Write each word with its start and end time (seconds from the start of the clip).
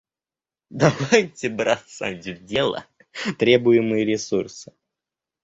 Давайте 0.71 1.47
бросать 1.47 2.25
в 2.25 2.43
дело 2.43 2.87
требуемые 3.37 4.03
ресурсы. 4.03 4.73